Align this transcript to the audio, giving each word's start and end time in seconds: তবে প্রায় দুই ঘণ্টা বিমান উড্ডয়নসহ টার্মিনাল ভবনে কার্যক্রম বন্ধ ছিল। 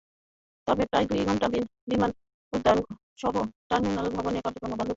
তবে 0.67 0.83
প্রায় 0.91 1.05
দুই 1.09 1.21
ঘণ্টা 1.27 1.47
বিমান 1.87 2.11
উড্ডয়নসহ 2.53 3.35
টার্মিনাল 3.69 4.07
ভবনে 4.15 4.39
কার্যক্রম 4.45 4.71
বন্ধ 4.71 4.81
ছিল। 4.81 4.89